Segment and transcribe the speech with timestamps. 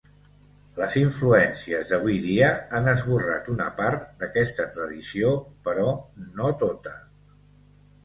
[0.77, 5.39] Les influències d'avui dia han esborrat una part d'aquesta tradició,
[5.71, 5.89] però
[6.41, 7.01] no tota.